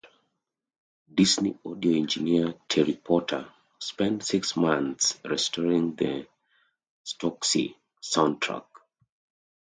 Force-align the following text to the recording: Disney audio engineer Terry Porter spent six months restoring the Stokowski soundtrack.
Disney 1.17 1.59
audio 1.63 1.95
engineer 1.95 2.55
Terry 2.67 2.95
Porter 2.95 3.47
spent 3.77 4.23
six 4.23 4.55
months 4.57 5.19
restoring 5.23 5.93
the 5.93 6.25
Stokowski 7.05 7.75
soundtrack. 8.01 8.65